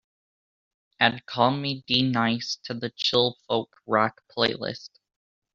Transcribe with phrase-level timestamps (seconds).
[0.99, 4.89] Add Call Me D-Nice to the Chill Folk Rock playlist.